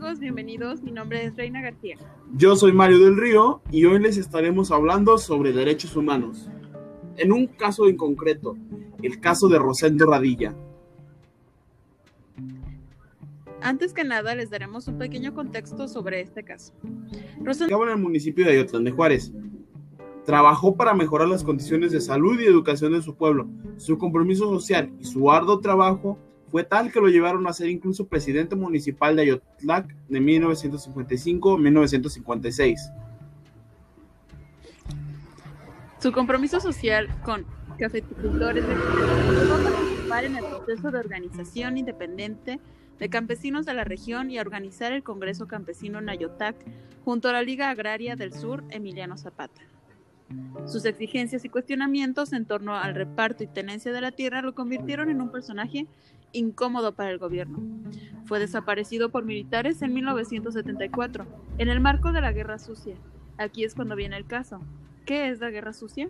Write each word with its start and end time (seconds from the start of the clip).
amigos, 0.00 0.18
bienvenidos. 0.18 0.82
Mi 0.82 0.92
nombre 0.92 1.26
es 1.26 1.36
Reina 1.36 1.60
García. 1.60 1.98
Yo 2.32 2.56
soy 2.56 2.72
Mario 2.72 3.00
del 3.00 3.18
Río 3.18 3.60
y 3.70 3.84
hoy 3.84 3.98
les 3.98 4.16
estaremos 4.16 4.70
hablando 4.70 5.18
sobre 5.18 5.52
derechos 5.52 5.94
humanos. 5.94 6.48
En 7.18 7.32
un 7.32 7.46
caso 7.46 7.86
en 7.86 7.98
concreto, 7.98 8.56
el 9.02 9.20
caso 9.20 9.48
de 9.48 9.58
Rosendo 9.58 10.06
Radilla. 10.06 10.54
Antes 13.60 13.92
que 13.92 14.04
nada, 14.04 14.34
les 14.34 14.48
daremos 14.48 14.88
un 14.88 14.96
pequeño 14.96 15.34
contexto 15.34 15.86
sobre 15.86 16.22
este 16.22 16.44
caso. 16.44 16.72
Rosendo 17.42 17.82
en 17.82 17.90
el 17.90 17.98
municipio 17.98 18.46
de 18.46 18.52
Ayotlán 18.52 18.84
de 18.84 18.92
Juárez. 18.92 19.34
Trabajó 20.24 20.76
para 20.76 20.94
mejorar 20.94 21.28
las 21.28 21.44
condiciones 21.44 21.92
de 21.92 22.00
salud 22.00 22.40
y 22.40 22.46
educación 22.46 22.92
de 22.92 23.02
su 23.02 23.16
pueblo. 23.16 23.50
Su 23.76 23.98
compromiso 23.98 24.48
social 24.48 24.90
y 24.98 25.04
su 25.04 25.30
arduo 25.30 25.60
trabajo 25.60 26.16
fue 26.50 26.64
tal 26.64 26.90
que 26.90 27.00
lo 27.00 27.08
llevaron 27.08 27.46
a 27.46 27.52
ser 27.52 27.68
incluso 27.68 28.06
presidente 28.06 28.56
municipal 28.56 29.16
de 29.16 29.22
Ayotlac 29.22 29.94
de 30.08 30.20
1955 30.20 31.54
a 31.54 31.58
1956. 31.58 32.90
Su 36.00 36.12
compromiso 36.12 36.60
social 36.60 37.08
con 37.24 37.44
cafeticultores 37.78 38.64
a 38.64 39.70
participar 39.70 40.24
en 40.24 40.36
el 40.36 40.44
proceso 40.44 40.90
de 40.90 40.98
organización 40.98 41.78
independiente 41.78 42.58
de 42.98 43.08
campesinos 43.08 43.64
de 43.64 43.74
la 43.74 43.84
región 43.84 44.30
y 44.30 44.38
a 44.38 44.42
organizar 44.42 44.92
el 44.92 45.02
Congreso 45.02 45.46
Campesino 45.46 45.98
en 45.98 46.08
Ayotac 46.08 46.56
junto 47.04 47.28
a 47.28 47.32
la 47.32 47.42
Liga 47.42 47.70
Agraria 47.70 48.16
del 48.16 48.34
Sur 48.34 48.64
Emiliano 48.70 49.16
Zapata. 49.16 49.62
Sus 50.66 50.84
exigencias 50.84 51.44
y 51.44 51.48
cuestionamientos 51.48 52.32
en 52.32 52.44
torno 52.44 52.76
al 52.76 52.94
reparto 52.94 53.42
y 53.42 53.48
tenencia 53.48 53.92
de 53.92 54.00
la 54.00 54.12
tierra 54.12 54.42
lo 54.42 54.54
convirtieron 54.54 55.10
en 55.10 55.20
un 55.20 55.30
personaje 55.30 55.86
incómodo 56.32 56.94
para 56.94 57.10
el 57.10 57.18
gobierno. 57.18 57.58
Fue 58.24 58.38
desaparecido 58.38 59.10
por 59.10 59.24
militares 59.24 59.82
en 59.82 59.92
1974, 59.94 61.26
en 61.58 61.68
el 61.68 61.80
marco 61.80 62.12
de 62.12 62.20
la 62.20 62.32
Guerra 62.32 62.58
Sucia. 62.58 62.94
Aquí 63.38 63.64
es 63.64 63.74
cuando 63.74 63.96
viene 63.96 64.16
el 64.16 64.26
caso. 64.26 64.60
¿Qué 65.06 65.30
es 65.30 65.40
la 65.40 65.50
Guerra 65.50 65.72
Sucia? 65.72 66.08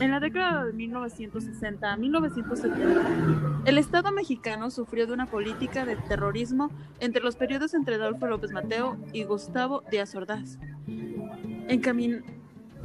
En 0.00 0.10
la 0.10 0.20
década 0.20 0.64
de 0.64 0.72
1960 0.72 1.92
a 1.92 1.96
1970, 1.96 3.62
el 3.66 3.78
Estado 3.78 4.10
mexicano 4.10 4.70
sufrió 4.70 5.06
de 5.06 5.12
una 5.12 5.26
política 5.26 5.84
de 5.84 5.96
terrorismo 5.96 6.70
entre 7.00 7.22
los 7.22 7.36
periodos 7.36 7.74
entre 7.74 7.96
Adolfo 7.96 8.26
López 8.26 8.52
Mateo 8.52 8.96
y 9.12 9.24
Gustavo 9.24 9.82
Díaz 9.90 10.14
Ordaz. 10.14 10.58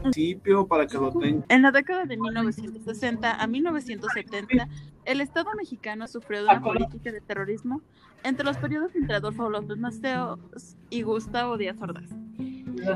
En 0.03 0.67
para 0.67 0.87
que 0.87 0.97
lo 0.97 1.11
En 1.49 1.61
la 1.61 1.71
década 1.71 2.05
de 2.05 2.17
1960 2.17 3.41
a 3.41 3.47
1970, 3.47 4.67
el 5.05 5.21
Estado 5.21 5.49
mexicano 5.57 6.07
sufrió 6.07 6.39
de 6.39 6.45
una 6.45 6.61
política 6.61 7.11
de 7.11 7.21
terrorismo 7.21 7.81
entre 8.23 8.45
los 8.45 8.57
periodos 8.57 8.95
entre 8.95 9.15
Adolfo 9.15 9.49
López 9.49 9.77
Mateos 9.77 10.39
y 10.89 11.01
Gustavo 11.01 11.57
Díaz 11.57 11.81
Ordaz. 11.81 12.09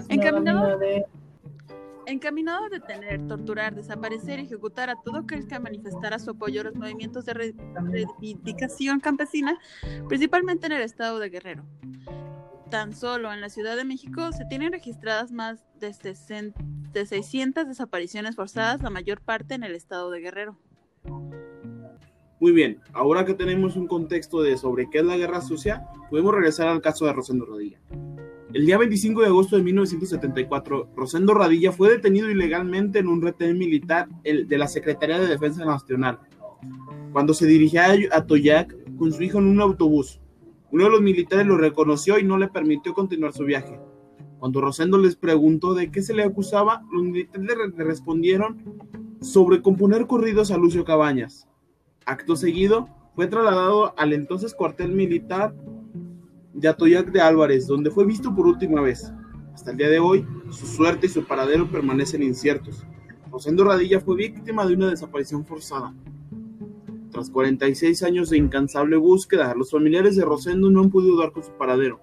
Encaminado, 0.09 0.79
encaminado 2.05 2.65
a 2.65 2.69
detener, 2.69 3.27
torturar, 3.27 3.75
desaparecer 3.75 4.39
y 4.39 4.43
ejecutar 4.43 4.89
a 4.89 4.95
todo 4.95 5.17
aquel 5.17 5.47
que 5.47 5.59
manifestara 5.59 6.19
su 6.19 6.31
apoyo 6.31 6.61
a 6.61 6.63
los 6.65 6.75
movimientos 6.75 7.25
de 7.25 7.33
reivindicación 7.33 8.99
campesina, 8.99 9.57
principalmente 10.07 10.67
en 10.67 10.73
el 10.73 10.81
estado 10.81 11.19
de 11.19 11.29
Guerrero. 11.29 11.63
Tan 12.71 12.95
solo 12.95 13.33
en 13.33 13.41
la 13.41 13.49
Ciudad 13.49 13.75
de 13.75 13.83
México 13.83 14.31
se 14.31 14.45
tienen 14.45 14.71
registradas 14.71 15.33
más 15.33 15.59
de 15.81 15.93
600 15.93 17.67
desapariciones 17.67 18.37
forzadas, 18.37 18.81
la 18.81 18.89
mayor 18.89 19.19
parte 19.19 19.55
en 19.55 19.65
el 19.65 19.75
estado 19.75 20.09
de 20.09 20.21
Guerrero. 20.21 20.57
Muy 22.39 22.53
bien, 22.53 22.79
ahora 22.93 23.25
que 23.25 23.33
tenemos 23.33 23.75
un 23.75 23.87
contexto 23.87 24.41
de 24.41 24.55
sobre 24.55 24.89
qué 24.89 24.99
es 24.99 25.03
la 25.03 25.17
guerra 25.17 25.41
sucia, 25.41 25.85
podemos 26.09 26.33
regresar 26.33 26.69
al 26.69 26.79
caso 26.79 27.05
de 27.05 27.11
Rosendo 27.11 27.45
Radilla. 27.45 27.81
El 28.53 28.65
día 28.65 28.77
25 28.77 29.19
de 29.19 29.27
agosto 29.27 29.57
de 29.57 29.63
1974, 29.63 30.91
Rosendo 30.95 31.33
Radilla 31.33 31.73
fue 31.73 31.89
detenido 31.89 32.29
ilegalmente 32.31 32.99
en 32.99 33.09
un 33.09 33.21
retén 33.21 33.57
militar 33.57 34.07
de 34.23 34.57
la 34.57 34.69
Secretaría 34.69 35.19
de 35.19 35.27
Defensa 35.27 35.65
Nacional, 35.65 36.19
cuando 37.11 37.33
se 37.33 37.45
dirigía 37.47 37.93
a 38.13 38.25
Toyac 38.25 38.95
con 38.95 39.11
su 39.11 39.21
hijo 39.23 39.39
en 39.39 39.47
un 39.47 39.59
autobús. 39.59 40.21
Uno 40.71 40.85
de 40.85 40.89
los 40.89 41.01
militares 41.01 41.45
lo 41.45 41.57
reconoció 41.57 42.17
y 42.17 42.23
no 42.23 42.37
le 42.37 42.47
permitió 42.47 42.93
continuar 42.93 43.33
su 43.33 43.43
viaje. 43.43 43.79
Cuando 44.39 44.61
Rosendo 44.61 44.97
les 44.97 45.15
preguntó 45.15 45.73
de 45.73 45.91
qué 45.91 46.01
se 46.01 46.13
le 46.13 46.23
acusaba, 46.23 46.83
los 46.91 47.03
militares 47.03 47.47
le 47.75 47.83
respondieron 47.83 48.63
sobre 49.21 49.61
componer 49.61 50.07
corridos 50.07 50.49
a 50.49 50.57
Lucio 50.57 50.83
Cabañas. 50.83 51.47
Acto 52.05 52.35
seguido, 52.35 52.89
fue 53.15 53.27
trasladado 53.27 53.93
al 53.99 54.13
entonces 54.13 54.53
cuartel 54.53 54.93
militar 54.93 55.53
de 56.53 56.67
Atoyac 56.67 57.11
de 57.11 57.21
Álvarez, 57.21 57.67
donde 57.67 57.91
fue 57.91 58.05
visto 58.05 58.33
por 58.33 58.47
última 58.47 58.81
vez. 58.81 59.11
Hasta 59.53 59.71
el 59.71 59.77
día 59.77 59.89
de 59.89 59.99
hoy, 59.99 60.25
su 60.49 60.65
suerte 60.65 61.07
y 61.07 61.09
su 61.09 61.25
paradero 61.25 61.69
permanecen 61.69 62.23
inciertos. 62.23 62.85
Rosendo 63.29 63.63
Radilla 63.63 63.99
fue 63.99 64.15
víctima 64.15 64.65
de 64.65 64.73
una 64.73 64.89
desaparición 64.89 65.45
forzada. 65.45 65.93
Tras 67.11 67.29
46 67.29 68.03
años 68.03 68.29
de 68.29 68.37
incansable 68.37 68.95
búsqueda, 68.97 69.53
los 69.55 69.71
familiares 69.71 70.15
de 70.15 70.23
Rosendo 70.23 70.69
no 70.69 70.81
han 70.81 70.89
podido 70.89 71.19
dar 71.19 71.31
con 71.31 71.43
su 71.43 71.51
paradero. 71.51 71.99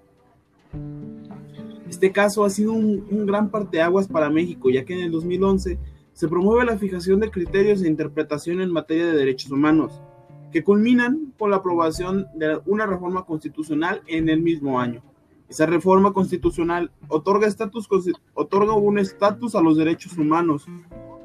Este 1.88 2.12
caso 2.12 2.44
ha 2.44 2.50
sido 2.50 2.72
un, 2.72 3.06
un 3.10 3.26
gran 3.26 3.50
parteaguas 3.50 4.06
para 4.06 4.28
México, 4.28 4.69
ya 4.69 4.84
que 4.84 4.94
en 4.94 5.00
el 5.00 5.10
2011 5.10 5.78
se 6.12 6.28
promueve 6.28 6.64
la 6.66 6.76
fijación 6.76 7.20
de 7.20 7.30
criterios 7.30 7.80
de 7.80 7.88
interpretación 7.88 8.60
en 8.60 8.72
materia 8.72 9.06
de 9.06 9.16
derechos 9.16 9.50
humanos, 9.50 10.02
que 10.52 10.62
culminan 10.64 11.32
con 11.38 11.50
la 11.50 11.58
aprobación 11.58 12.26
de 12.34 12.60
una 12.66 12.86
reforma 12.86 13.25
constitucional 13.25 14.02
en 14.06 14.28
el 14.28 14.42
mismo 14.42 14.80
año. 14.80 15.02
Esa 15.48 15.64
reforma 15.64 16.12
constitucional 16.12 16.90
otorga, 17.08 17.48
otorga 18.34 18.72
un 18.75 18.98
estatus 18.98 19.54
a 19.54 19.62
los 19.62 19.78
derechos 19.78 20.19
humanos 20.19 20.66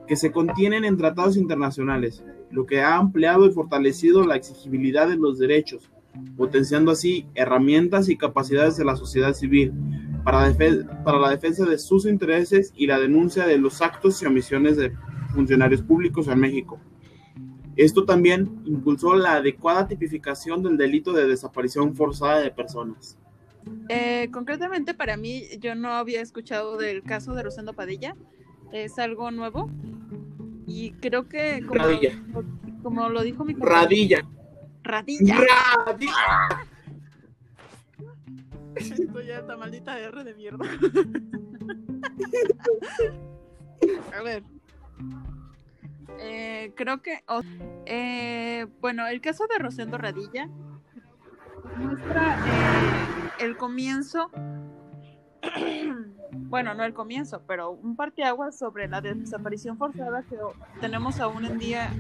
que 0.08 0.16
se 0.16 0.32
contienen 0.32 0.86
en 0.86 0.98
tratados 0.98 1.38
internacionales, 1.38 2.24
lo 2.52 2.66
que 2.66 2.82
ha 2.82 2.98
ampliado 2.98 3.46
y 3.46 3.52
fortalecido 3.52 4.26
la 4.26 4.36
exigibilidad 4.36 5.08
de 5.08 5.16
los 5.16 5.40
derechos, 5.40 5.92
potenciando 6.38 6.92
así 6.92 7.26
herramientas 7.36 8.10
y 8.10 8.18
capacidades 8.18 8.78
de 8.78 8.86
la 8.86 8.96
sociedad 8.96 9.34
civil 9.34 9.74
para, 10.24 10.54
para 11.04 11.20
la 11.20 11.30
defensa 11.30 11.66
de 11.66 11.78
sus 11.78 12.06
intereses 12.06 12.72
y 12.76 12.88
la 12.88 13.00
denuncia 13.00 13.46
de 13.46 13.58
los 13.58 13.82
actos 13.82 14.22
y 14.22 14.26
omisiones 14.26 14.78
de 14.78 14.94
funcionarios 15.34 15.82
públicos 15.82 16.28
en 16.28 16.40
México. 16.40 16.80
Esto 17.76 18.06
también 18.06 18.62
impulsó 18.66 19.16
la 19.16 19.34
adecuada 19.34 19.88
tipificación 19.88 20.62
del 20.62 20.78
delito 20.78 21.12
de 21.12 21.28
desaparición 21.28 21.96
forzada 21.96 22.40
de 22.40 22.52
personas. 22.52 23.18
Eh, 23.90 24.30
concretamente 24.32 24.94
para 24.94 25.18
mí, 25.18 25.44
yo 25.60 25.74
no 25.74 25.90
había 25.90 26.22
escuchado 26.22 26.78
del 26.78 27.02
caso 27.04 27.34
de 27.34 27.44
Rosendo 27.44 27.74
Padilla. 27.74 28.16
Es 28.72 28.98
algo 29.00 29.32
nuevo. 29.32 29.70
Y 30.66 30.94
creo 30.94 31.28
que, 31.28 31.62
como, 31.68 31.86
Lo, 31.86 32.00
como 32.82 33.10
lo 33.10 33.22
dijo 33.22 33.44
mi 33.44 33.54
compañero, 33.54 33.82
Radilla. 33.82 34.26
Radilla. 34.84 35.38
Radilla. 35.86 36.14
Esto 38.76 39.22
ya 39.22 39.40
esta 39.40 39.56
maldita 39.56 40.00
R 40.00 40.24
de 40.24 40.34
mierda. 40.34 40.66
A 44.18 44.24
ver. 44.24 44.44
Eh, 46.20 46.72
creo 46.76 47.02
que. 47.02 47.24
eh, 47.86 48.68
bueno, 48.82 49.08
el 49.08 49.22
caso 49.22 49.46
de 49.48 49.58
Rosendo 49.60 49.98
Radilla 49.98 50.50
muestra 51.78 52.38
eh, 52.48 53.46
el 53.46 53.58
comienzo. 53.58 54.30
bueno, 56.36 56.74
no 56.74 56.84
el 56.84 56.94
comienzo, 56.94 57.42
pero 57.48 57.72
un 57.72 57.96
parteaguas 57.96 58.58
sobre 58.58 58.88
la 58.88 59.02
desaparición 59.02 59.78
forzada 59.78 60.24
que 60.24 60.38
tenemos 60.82 61.20
aún 61.20 61.46
en 61.46 61.58
día 61.58 61.92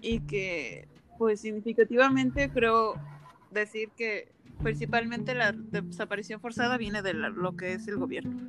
y 0.00 0.20
que, 0.20 0.88
pues, 1.18 1.40
significativamente 1.40 2.50
creo 2.50 2.94
decir 3.50 3.90
que 3.96 4.32
principalmente 4.62 5.34
la 5.34 5.52
desaparición 5.52 6.40
forzada 6.40 6.76
viene 6.76 7.02
de 7.02 7.14
lo 7.14 7.56
que 7.56 7.72
es 7.72 7.88
el 7.88 7.96
gobierno. 7.96 8.40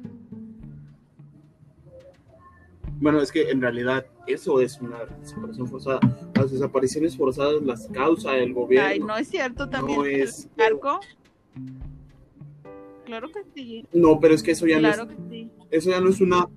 Bueno, 3.00 3.21
es 3.21 3.31
que 3.31 3.50
en 3.50 3.62
realidad 3.62 4.06
eso 4.25 4.62
es 4.62 4.79
una 4.79 5.00
desaparición 5.19 5.67
forzada. 5.67 6.00
Las 6.33 6.51
desapariciones 6.51 7.17
forzadas 7.17 7.62
las 7.63 7.88
causa 7.89 8.38
el 8.38 8.53
gobierno. 8.53 8.88
Ay, 8.88 9.00
no 9.00 9.17
es 9.17 9.27
cierto 9.27 9.69
también. 9.69 10.00
No 10.00 10.06
es... 10.06 10.47
narco. 10.56 11.01
Claro 13.05 13.29
que 13.31 13.43
sí. 13.53 13.85
No, 13.93 14.19
pero 14.19 14.33
es 14.33 14.43
que 14.43 14.51
eso 14.51 14.67
ya 14.67 14.79
no 14.79 14.89
es. 14.89 14.97
Que 14.97 15.17
sí. 15.29 15.51
Eso 15.71 15.89
ya 15.89 16.01
no 16.01 16.09
es 16.09 16.21
una. 16.21 16.47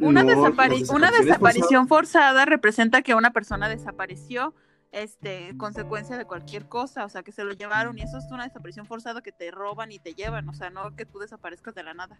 Una, 0.00 0.22
una 0.22 1.10
desaparición 1.10 1.88
forzada 1.88 2.44
representa 2.44 3.02
que 3.02 3.16
una 3.16 3.32
persona 3.32 3.68
desapareció 3.68 4.54
este, 4.92 5.54
consecuencia 5.56 6.16
de 6.16 6.24
cualquier 6.24 6.68
cosa, 6.68 7.04
o 7.04 7.08
sea, 7.08 7.22
que 7.22 7.32
se 7.32 7.42
lo 7.42 7.52
llevaron 7.52 7.98
y 7.98 8.02
eso 8.02 8.18
es 8.18 8.24
una 8.30 8.44
desaparición 8.44 8.86
forzada 8.86 9.22
que 9.22 9.32
te 9.32 9.50
roban 9.50 9.90
y 9.90 9.98
te 9.98 10.14
llevan, 10.14 10.48
o 10.48 10.54
sea, 10.54 10.70
no 10.70 10.94
que 10.94 11.04
tú 11.04 11.18
desaparezcas 11.18 11.74
de 11.74 11.82
la 11.82 11.94
nada. 11.94 12.18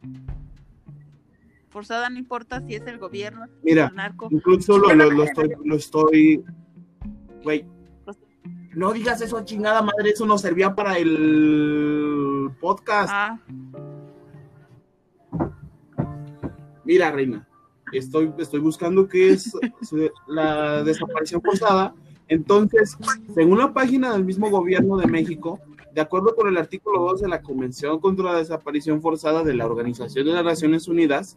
Forzada 1.70 2.10
no 2.10 2.18
importa 2.18 2.60
si 2.66 2.74
es 2.74 2.86
el 2.86 2.98
gobierno, 2.98 3.46
Mira, 3.62 3.86
el 3.86 3.94
narco. 3.94 4.28
Incluso 4.30 4.76
lo, 4.76 4.92
lo, 4.94 5.22
estoy, 5.22 5.52
lo 5.64 5.76
estoy, 5.76 6.44
güey, 7.44 7.64
no 8.74 8.92
digas 8.92 9.20
eso 9.20 9.44
chingada 9.44 9.82
madre, 9.82 10.10
eso 10.10 10.26
no 10.26 10.38
servía 10.38 10.74
para 10.74 10.98
el 10.98 12.27
el 12.48 12.56
podcast. 12.56 13.10
Ah, 13.12 13.38
Mira, 16.84 17.10
Reina, 17.10 17.46
estoy, 17.92 18.32
estoy 18.38 18.60
buscando 18.60 19.06
qué 19.08 19.30
es 19.30 19.52
la 20.26 20.82
desaparición 20.82 21.42
forzada. 21.42 21.94
Entonces, 22.28 22.96
según 23.34 23.58
la 23.58 23.72
página 23.72 24.12
del 24.12 24.24
mismo 24.24 24.50
gobierno 24.50 24.96
de 24.96 25.06
México, 25.06 25.60
de 25.94 26.00
acuerdo 26.00 26.34
con 26.34 26.48
el 26.48 26.56
artículo 26.56 27.00
2 27.00 27.22
de 27.22 27.28
la 27.28 27.42
Convención 27.42 27.98
contra 28.00 28.32
la 28.32 28.38
Desaparición 28.38 29.02
Forzada 29.02 29.42
de 29.42 29.54
la 29.54 29.66
Organización 29.66 30.26
de 30.26 30.32
las 30.32 30.44
Naciones 30.44 30.88
Unidas, 30.88 31.36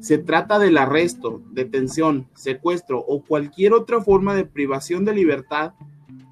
se 0.00 0.16
trata 0.16 0.58
del 0.58 0.78
arresto, 0.78 1.42
detención, 1.50 2.26
secuestro 2.34 3.00
o 3.00 3.22
cualquier 3.22 3.74
otra 3.74 4.00
forma 4.00 4.34
de 4.34 4.46
privación 4.46 5.04
de 5.04 5.14
libertad 5.14 5.72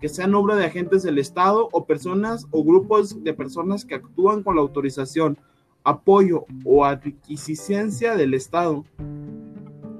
que 0.00 0.08
sean 0.08 0.34
obra 0.34 0.56
de 0.56 0.64
agentes 0.64 1.02
del 1.02 1.18
Estado 1.18 1.68
o 1.72 1.84
personas 1.84 2.46
o 2.50 2.64
grupos 2.64 3.22
de 3.22 3.34
personas 3.34 3.84
que 3.84 3.96
actúan 3.96 4.42
con 4.42 4.56
la 4.56 4.62
autorización, 4.62 5.38
apoyo 5.84 6.44
o 6.64 6.84
adquisicencia 6.84 8.14
del 8.16 8.34
Estado. 8.34 8.84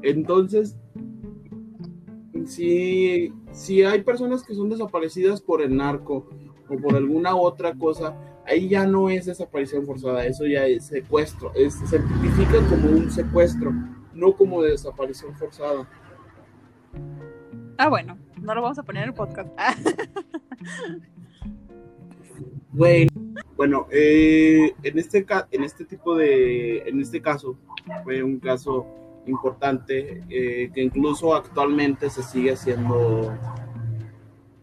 Entonces, 0.03 0.77
si, 2.47 3.33
si 3.53 3.83
hay 3.83 4.03
personas 4.03 4.43
que 4.43 4.55
son 4.55 4.71
desaparecidas 4.71 5.41
por 5.41 5.63
el 5.63 5.77
narco 5.77 6.27
o 6.69 6.77
por 6.77 6.95
alguna 6.95 7.35
otra 7.37 7.75
cosa, 7.75 8.17
ahí 8.47 8.69
ya 8.69 8.87
no 8.87 9.11
es 9.11 9.27
desaparición 9.27 9.85
forzada, 9.85 10.25
eso 10.25 10.47
ya 10.47 10.67
es 10.67 10.87
secuestro, 10.87 11.53
es, 11.55 11.75
se 11.75 11.99
tipifica 11.99 12.59
como 12.69 12.91
un 12.91 13.11
secuestro, 13.11 13.73
no 14.15 14.33
como 14.33 14.63
desaparición 14.63 15.35
forzada. 15.35 15.89
ah, 17.79 17.89
bueno, 17.89 18.17
no 18.49 18.55
lo 18.55 18.63
vamos 18.63 18.79
a 18.79 18.83
poner 18.83 19.03
en 19.05 19.11
el 19.11 19.15
podcast. 19.15 19.51
Ah, 19.57 19.75
Bueno, 22.71 23.11
bueno 23.57 23.87
eh, 23.91 24.75
en, 24.83 24.99
este 24.99 25.27
en 25.51 25.65
este 25.65 25.85
tipo 25.85 26.15
de, 26.15 26.79
en 26.89 27.01
este 27.01 27.21
caso, 27.21 27.59
fue 28.05 28.23
un 28.23 28.39
caso 28.39 28.87
importante 29.27 30.23
eh, 30.29 30.71
que 30.73 30.83
incluso 30.83 31.35
actualmente 31.35 32.09
se 32.09 32.23
sigue 32.23 32.53
haciendo 32.53 33.37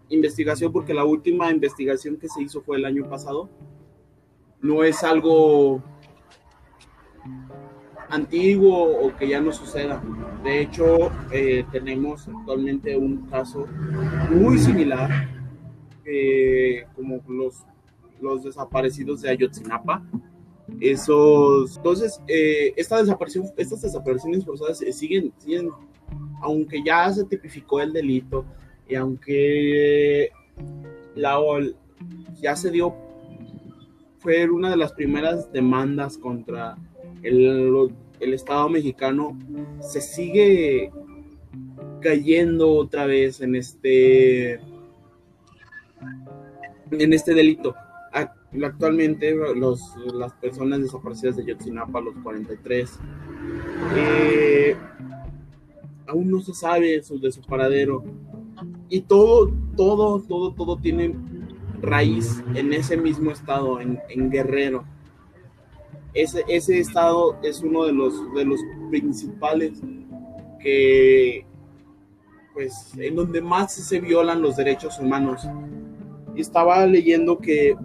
investigación 0.10 0.72
porque 0.72 0.94
la 0.94 1.04
última 1.04 1.52
investigación 1.52 2.18
que 2.18 2.30
se 2.30 2.44
hizo 2.44 2.62
fue 2.62 2.78
el 2.78 2.86
año 2.86 3.10
pasado. 3.10 3.50
No 4.62 4.84
es 4.84 5.04
algo 5.04 5.84
antiguo 8.10 8.98
o 9.00 9.16
que 9.16 9.28
ya 9.28 9.42
no 9.42 9.52
suceda. 9.52 10.02
De 10.46 10.62
hecho, 10.62 11.12
eh, 11.32 11.66
tenemos 11.72 12.28
actualmente 12.28 12.96
un 12.96 13.26
caso 13.26 13.66
muy 14.30 14.60
similar 14.60 15.10
eh, 16.06 16.86
como 16.96 17.20
los, 17.28 17.64
los 18.22 18.44
desaparecidos 18.44 19.24
de 19.24 19.32
Ayotzinapa. 19.32 20.04
Esos, 20.80 21.78
entonces, 21.78 22.22
eh, 22.28 22.74
esta 22.78 23.00
desaparición, 23.02 23.46
estas 23.58 23.82
desapariciones 23.82 24.46
forzadas 24.46 24.78
siguen, 24.78 25.34
siguen, 25.40 25.72
aunque 26.44 26.84
ya 26.86 27.12
se 27.12 27.24
tipificó 27.24 27.82
el 27.82 27.92
delito 27.92 28.46
y 28.88 28.94
aunque 28.94 30.30
la 31.16 31.40
OL 31.40 31.76
ya 32.40 32.56
se 32.56 32.70
dio, 32.70 32.94
fue 34.20 34.48
una 34.48 34.70
de 34.70 34.78
las 34.78 34.94
primeras 34.94 35.52
demandas 35.52 36.20
contra 36.20 36.78
el, 37.24 37.90
el 38.20 38.34
Estado 38.34 38.70
mexicano, 38.70 39.38
se 39.82 40.02
sigue 40.02 40.92
cayendo 42.02 42.70
otra 42.72 43.06
vez 43.06 43.42
en 43.42 43.56
este 43.56 44.60
en 46.92 47.14
este 47.14 47.34
delito. 47.34 47.76
Ac- 48.14 48.32
Actualmente 48.64 49.34
los, 49.56 49.82
las 50.14 50.32
personas 50.34 50.82
desaparecidas 50.82 51.36
de 51.36 51.46
Yotzinapa, 51.46 52.00
los 52.00 52.14
43, 52.24 53.00
eh, 53.98 54.76
aún 56.08 56.32
no 56.32 56.40
se 56.42 56.54
sabe 56.54 57.02
su, 57.04 57.20
de 57.20 57.32
su 57.32 57.42
paradero. 57.42 58.04
Y 58.88 59.02
todo, 59.02 59.52
todo, 59.76 60.22
todo, 60.22 60.54
todo 60.54 60.78
tiene 60.78 61.14
raíz 61.82 62.42
en 62.54 62.72
ese 62.72 62.96
mismo 62.96 63.32
estado, 63.32 63.82
en 63.82 64.30
Guerrero. 64.30 64.86
Ese, 66.16 66.44
ese 66.48 66.80
estado 66.80 67.38
es 67.44 67.62
uno 67.62 67.86
de 67.86 67.92
los, 67.92 68.34
de 68.34 68.46
los 68.46 68.60
principales 68.90 69.82
que, 70.60 71.46
pues, 72.54 72.94
en 72.98 73.16
donde 73.16 73.42
más 73.42 73.74
se 73.74 74.00
violan 74.00 74.42
los 74.42 74.56
derechos 74.56 74.98
humanos. 74.98 75.42
Estaba 76.36 76.86
leyendo 76.88 77.38
que 77.38 77.76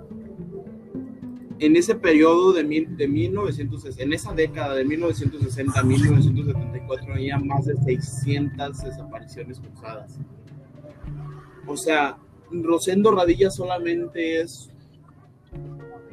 en 1.60 1.76
ese 1.76 1.94
periodo 1.94 2.52
de, 2.52 2.64
mil, 2.64 2.96
de 2.96 3.06
1960, 3.06 4.02
en 4.02 4.12
esa 4.12 4.32
década 4.32 4.74
de 4.74 4.84
1960 4.84 5.78
a 5.78 5.82
1974 5.82 7.12
había 7.12 7.38
más 7.38 7.66
de 7.66 7.76
600 7.76 8.78
desapariciones 8.82 9.60
forzadas. 9.60 10.18
O 11.66 11.76
sea, 11.76 12.16
Rosendo 12.50 13.12
Radilla 13.12 13.50
solamente 13.50 14.40
es 14.40 14.69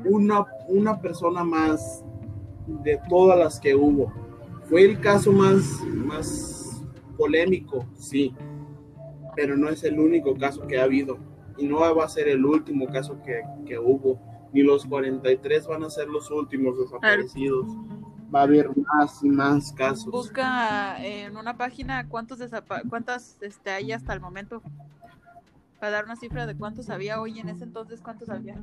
una, 0.10 0.46
una 0.68 1.00
persona 1.00 1.44
más 1.44 2.04
de 2.68 3.00
todas 3.10 3.38
las 3.38 3.60
que 3.60 3.76
hubo. 3.76 4.12
Fue 4.70 4.84
el 4.84 5.00
caso 5.00 5.32
más, 5.32 5.82
más 5.86 6.84
polémico, 7.18 7.86
sí, 7.96 8.36
pero 9.36 9.56
no 9.56 9.70
es 9.70 9.84
el 9.84 10.00
único 10.00 10.36
caso 10.36 10.68
que 10.68 10.80
ha 10.80 10.84
habido 10.84 11.18
y 11.58 11.66
no 11.66 11.80
va 11.80 12.06
a 12.06 12.10
ser 12.10 12.28
el 12.28 12.46
último 12.46 12.88
caso 12.88 13.22
que, 13.24 13.42
que 13.66 13.80
hubo, 13.80 14.20
ni 14.54 14.62
los 14.62 14.86
43 14.86 15.68
van 15.68 15.84
a 15.84 15.90
ser 15.90 16.08
los 16.08 16.30
últimos 16.32 16.78
desaparecidos. 16.78 17.68
Va 18.34 18.42
a 18.42 18.44
haber 18.44 18.70
más 18.76 19.24
y 19.24 19.30
más 19.30 19.72
casos. 19.72 20.12
Busca 20.12 21.04
en 21.04 21.38
una 21.38 21.56
página 21.56 22.08
cuántos 22.10 22.40
cuántas 22.90 23.38
este, 23.42 23.70
hay 23.70 23.94
hasta 23.94 24.14
el 24.14 24.20
momento. 24.20 24.62
Para 25.80 25.92
dar 25.92 26.06
una 26.06 26.16
cifra 26.16 26.46
de 26.46 26.56
cuántos 26.56 26.90
había 26.90 27.22
hoy 27.22 27.40
en 27.40 27.50
ese 27.50 27.64
entonces, 27.64 28.02
cuántos 28.02 28.30
había. 28.30 28.56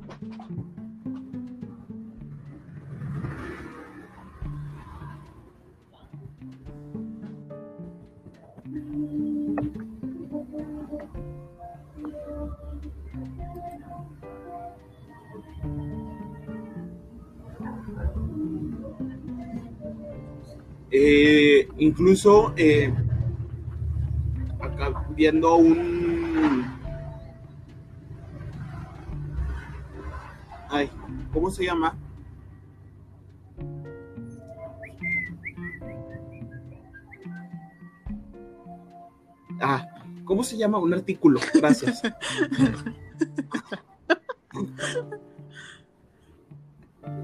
Eh, 20.97 21.67
incluso 21.77 22.53
eh, 22.55 22.93
acá 24.61 25.05
viendo 25.09 25.55
un... 25.55 26.65
Ay, 30.69 30.89
¿cómo 31.33 31.49
se 31.51 31.65
llama? 31.65 31.97
Ah, 39.59 39.85
¿cómo 40.25 40.43
se 40.43 40.57
llama? 40.57 40.79
Un 40.79 40.93
artículo. 40.93 41.39
Gracias. 41.53 42.01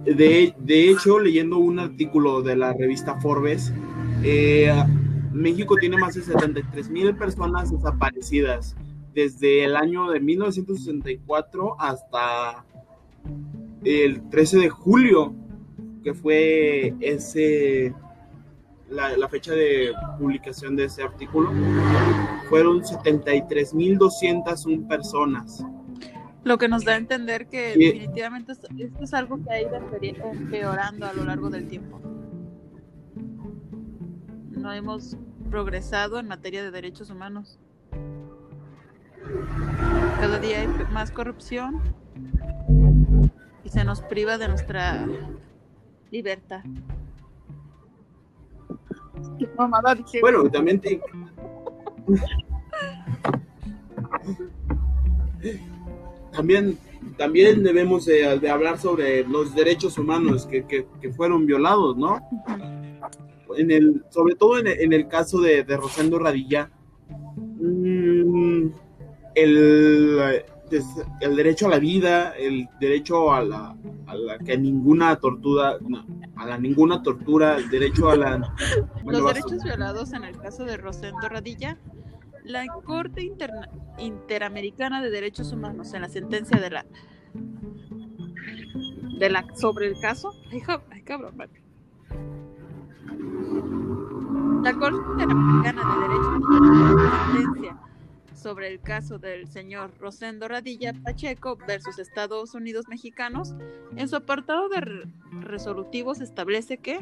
De, 0.05 0.53
de 0.57 0.89
hecho, 0.89 1.19
leyendo 1.19 1.57
un 1.57 1.79
artículo 1.79 2.41
de 2.41 2.55
la 2.55 2.73
revista 2.73 3.19
Forbes, 3.19 3.73
eh, 4.23 4.71
México 5.33 5.75
tiene 5.75 5.97
más 5.97 6.15
de 6.15 6.21
73 6.21 6.89
mil 6.89 7.15
personas 7.15 7.71
desaparecidas 7.71 8.75
desde 9.13 9.63
el 9.65 9.75
año 9.75 10.09
de 10.09 10.19
1964 10.19 11.79
hasta 11.79 12.65
el 13.83 14.29
13 14.29 14.59
de 14.59 14.69
julio, 14.69 15.33
que 16.03 16.13
fue 16.13 16.95
ese 16.99 17.93
la, 18.89 19.15
la 19.17 19.29
fecha 19.29 19.53
de 19.53 19.93
publicación 20.19 20.75
de 20.75 20.85
ese 20.85 21.03
artículo. 21.03 21.51
Fueron 22.51 22.83
73.201 22.83 24.87
personas. 24.87 25.63
Lo 26.43 26.57
que 26.57 26.67
nos 26.67 26.83
da 26.83 26.91
a 26.93 26.97
entender 26.97 27.47
que 27.47 27.73
Sí. 27.75 27.79
definitivamente 27.85 28.51
esto, 28.51 28.67
esto 28.77 29.03
es 29.05 29.13
algo 29.13 29.41
que 29.41 29.49
ha 29.51 29.61
ido 29.61 29.75
empeorando 30.33 31.05
a 31.05 31.13
lo 31.13 31.23
largo 31.23 31.49
del 31.49 31.69
tiempo. 31.69 32.01
No 34.49 34.73
hemos 34.73 35.15
progresado 35.49 36.19
en 36.19 36.27
materia 36.27 36.61
de 36.61 36.71
derechos 36.71 37.09
humanos. 37.09 37.57
Cada 40.19 40.39
día 40.39 40.59
hay 40.59 40.67
más 40.91 41.09
corrupción 41.11 41.79
y 43.63 43.69
se 43.69 43.85
nos 43.85 44.01
priva 44.01 44.37
de 44.37 44.49
nuestra 44.49 45.07
libertad. 46.11 46.63
Bueno, 50.21 50.49
también 50.49 50.81
te- 50.81 51.01
también 56.31 56.77
también 57.17 57.63
debemos 57.63 58.05
de, 58.05 58.39
de 58.39 58.49
hablar 58.49 58.77
sobre 58.79 59.23
los 59.27 59.53
derechos 59.53 59.97
humanos 59.97 60.45
que, 60.45 60.65
que, 60.65 60.87
que 61.01 61.11
fueron 61.11 61.45
violados, 61.45 61.97
¿no? 61.97 62.19
En 63.57 63.69
el, 63.69 64.03
sobre 64.09 64.35
todo 64.35 64.59
en 64.59 64.67
el, 64.67 64.79
en 64.81 64.93
el 64.93 65.07
caso 65.07 65.41
de, 65.41 65.63
de 65.63 65.77
Rosendo 65.77 66.19
Radilla, 66.19 66.71
mmm, 67.35 68.67
el, 69.35 70.43
el 71.21 71.35
derecho 71.35 71.67
a 71.67 71.69
la 71.69 71.79
vida, 71.79 72.31
el 72.37 72.67
derecho 72.79 73.33
a 73.33 73.43
la, 73.43 73.75
a 74.07 74.15
la 74.15 74.37
que 74.39 74.57
ninguna 74.57 75.15
tortura, 75.17 75.77
no, 75.81 76.05
a 76.37 76.45
la 76.45 76.57
ninguna 76.57 77.03
tortura, 77.03 77.57
el 77.57 77.69
derecho 77.69 78.09
a 78.09 78.15
la... 78.15 78.55
Los 79.05 79.25
derechos 79.25 79.63
violados 79.63 80.13
en 80.13 80.23
el 80.23 80.37
caso 80.37 80.63
de 80.63 80.77
Rosendo 80.77 81.27
Radilla, 81.27 81.77
la 82.43 82.65
Corte 82.85 83.23
Interna 83.23 83.69
Interamericana 83.97 85.01
de 85.01 85.09
Derechos 85.09 85.51
Humanos 85.51 85.93
en 85.93 86.01
la 86.01 86.09
sentencia 86.09 86.59
de 86.59 86.69
la 86.69 86.85
de 89.17 89.29
la 89.29 89.45
sobre 89.55 89.87
el 89.87 89.99
caso, 89.99 90.33
ay, 90.89 91.01
cabrón, 91.03 91.37
vale. 91.37 91.61
La 94.63 94.73
Corte 94.73 94.99
Interamericana 95.11 95.95
de 95.95 96.01
Derechos 96.01 96.27
Humanos 96.27 97.33
sentencia 97.33 97.77
sobre 98.41 98.69
el 98.69 98.81
caso 98.81 99.19
del 99.19 99.47
señor 99.47 99.91
Rosendo 99.99 100.47
Radilla 100.47 100.93
Pacheco 100.93 101.57
versus 101.67 101.99
Estados 101.99 102.55
Unidos 102.55 102.87
Mexicanos, 102.89 103.53
en 103.95 104.07
su 104.07 104.15
apartado 104.15 104.67
de 104.67 104.81
re 104.81 105.03
resolutivos 105.41 106.21
establece 106.21 106.77
que 106.77 106.99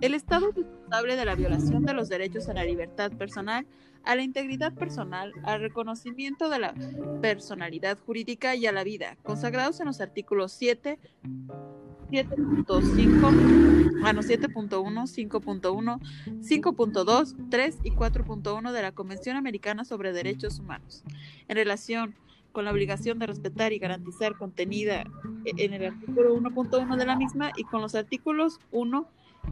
el 0.00 0.14
Estado 0.14 0.50
es 0.50 0.54
responsable 0.56 1.16
de 1.16 1.24
la 1.24 1.34
violación 1.34 1.84
de 1.84 1.92
los 1.92 2.08
derechos 2.08 2.48
a 2.48 2.54
la 2.54 2.64
libertad 2.64 3.10
personal, 3.12 3.66
a 4.04 4.14
la 4.14 4.22
integridad 4.22 4.72
personal, 4.72 5.32
al 5.44 5.60
reconocimiento 5.60 6.48
de 6.48 6.60
la 6.60 6.74
personalidad 7.20 7.98
jurídica 7.98 8.54
y 8.54 8.66
a 8.66 8.72
la 8.72 8.84
vida, 8.84 9.16
consagrados 9.22 9.80
en 9.80 9.86
los 9.86 10.00
artículos 10.00 10.52
7, 10.52 10.98
7.5, 12.10 14.00
bueno, 14.00 14.22
7.1, 14.22 14.70
5.1, 14.70 16.00
5.2, 16.40 17.36
3 17.50 17.78
y 17.84 17.90
4.1 17.90 18.72
de 18.72 18.82
la 18.82 18.92
Convención 18.92 19.36
Americana 19.36 19.84
sobre 19.84 20.12
Derechos 20.12 20.60
Humanos, 20.60 21.02
en 21.48 21.56
relación 21.56 22.14
con 22.52 22.64
la 22.64 22.70
obligación 22.70 23.18
de 23.18 23.26
respetar 23.26 23.72
y 23.72 23.78
garantizar 23.78 24.36
contenida 24.36 25.04
en 25.44 25.74
el 25.74 25.84
artículo 25.84 26.34
1.1 26.36 26.96
de 26.96 27.06
la 27.06 27.16
misma 27.16 27.52
y 27.56 27.64
con 27.64 27.82
los 27.82 27.94
artículos 27.94 28.58
1 28.70 29.06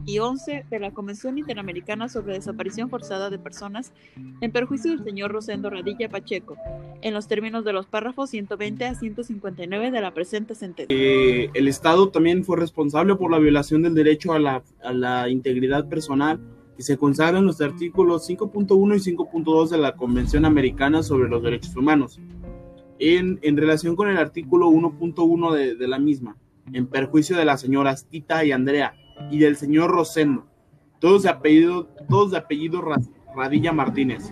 y 0.05 0.19
11 0.19 0.65
de 0.69 0.79
la 0.79 0.91
Convención 0.91 1.37
Interamericana 1.37 2.09
sobre 2.09 2.33
Desaparición 2.33 2.89
Forzada 2.89 3.29
de 3.29 3.39
Personas 3.39 3.91
en 4.41 4.51
perjuicio 4.51 4.91
del 4.91 5.03
señor 5.03 5.31
Rosendo 5.31 5.69
Radilla 5.69 6.09
Pacheco, 6.09 6.57
en 7.01 7.13
los 7.13 7.27
términos 7.27 7.65
de 7.65 7.73
los 7.73 7.85
párrafos 7.85 8.29
120 8.29 8.85
a 8.85 8.95
159 8.95 9.91
de 9.91 10.01
la 10.01 10.13
presente 10.13 10.55
sentencia. 10.55 10.95
Eh, 10.95 11.49
el 11.53 11.67
Estado 11.67 12.09
también 12.09 12.43
fue 12.43 12.57
responsable 12.57 13.15
por 13.15 13.31
la 13.31 13.39
violación 13.39 13.83
del 13.83 13.93
derecho 13.93 14.33
a 14.33 14.39
la, 14.39 14.63
a 14.83 14.93
la 14.93 15.29
integridad 15.29 15.87
personal 15.87 16.39
que 16.75 16.83
se 16.83 16.97
consagra 16.97 17.39
en 17.39 17.45
los 17.45 17.59
artículos 17.59 18.29
5.1 18.29 18.95
y 18.95 19.15
5.2 19.15 19.69
de 19.69 19.77
la 19.79 19.95
Convención 19.95 20.45
Americana 20.45 21.01
sobre 21.01 21.27
los 21.27 21.41
Derechos 21.41 21.75
Humanos, 21.75 22.19
en, 22.99 23.39
en 23.41 23.57
relación 23.57 23.95
con 23.95 24.09
el 24.09 24.17
artículo 24.17 24.69
1.1 24.69 25.53
de, 25.53 25.75
de 25.75 25.87
la 25.87 25.97
misma, 25.97 26.37
en 26.71 26.85
perjuicio 26.85 27.35
de 27.35 27.45
las 27.45 27.61
señoras 27.61 28.05
Tita 28.05 28.45
y 28.45 28.51
Andrea, 28.51 28.93
y 29.31 29.39
del 29.39 29.55
señor 29.55 29.91
Rosendo, 29.91 30.45
todos 30.99 31.23
de 31.23 31.29
apellido, 31.29 31.85
todos 32.09 32.31
de 32.31 32.37
apellido 32.37 32.81
Radilla 33.35 33.71
Martínez, 33.71 34.31